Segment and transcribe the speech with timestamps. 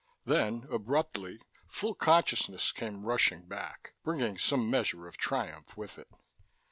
[0.25, 6.07] Then, abruptly, full consciousness came rushing back, bringing some measure of triumph with it.